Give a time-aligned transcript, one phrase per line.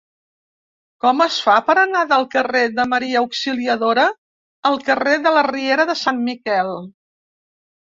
[1.05, 4.09] Com es fa per anar del carrer de Maria Auxiliadora
[4.73, 6.79] al carrer de la Riera de Sant Miquel?